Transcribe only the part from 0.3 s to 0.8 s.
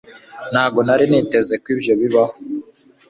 ntabwo